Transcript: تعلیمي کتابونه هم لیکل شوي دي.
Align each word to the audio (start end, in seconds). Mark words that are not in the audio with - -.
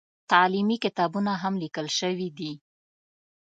تعلیمي 0.31 0.77
کتابونه 0.85 1.31
هم 1.43 1.53
لیکل 1.63 1.87
شوي 1.99 2.27
دي. 2.37 2.51